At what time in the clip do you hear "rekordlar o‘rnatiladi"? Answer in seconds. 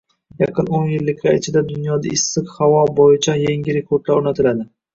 3.79-4.71